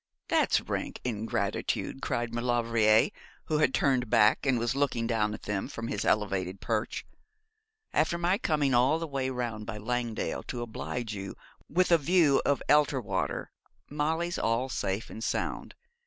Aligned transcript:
'There's 0.29 0.61
rank 0.61 0.99
ingratitude,' 1.03 2.01
cried 2.01 2.33
Maulevrier, 2.33 3.11
who 3.45 3.59
had 3.59 3.71
turned 3.71 4.09
back, 4.09 4.47
and 4.47 4.57
was 4.57 4.73
looking 4.75 5.05
down 5.05 5.31
at 5.35 5.43
them 5.43 5.67
from 5.67 5.89
his 5.89 6.03
elevated 6.05 6.59
perch. 6.59 7.05
'After 7.93 8.17
my 8.17 8.39
coming 8.39 8.73
all 8.73 8.97
the 8.97 9.05
way 9.05 9.29
round 9.29 9.67
by 9.67 9.77
Langdale 9.77 10.41
to 10.41 10.63
oblige 10.63 11.13
you 11.13 11.35
with 11.69 11.91
a 11.91 11.99
view 11.99 12.41
of 12.47 12.63
Elterwater. 12.67 13.51
Molly's 13.91 14.39
all 14.39 14.69
safe 14.69 15.11
and 15.11 15.23
sound. 15.23 15.75